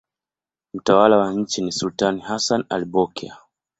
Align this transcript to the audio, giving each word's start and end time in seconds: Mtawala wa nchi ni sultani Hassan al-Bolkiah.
Mtawala 0.73 1.17
wa 1.17 1.33
nchi 1.33 1.61
ni 1.61 1.71
sultani 1.71 2.21
Hassan 2.21 2.65
al-Bolkiah. 2.69 3.37